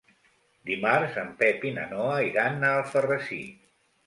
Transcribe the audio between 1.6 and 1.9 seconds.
i na